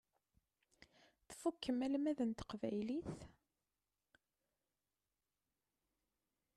[1.27, 3.17] Tfukkem almad n teqbaylit?